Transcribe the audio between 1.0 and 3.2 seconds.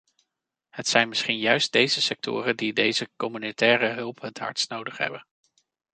misschien juist deze sectoren die deze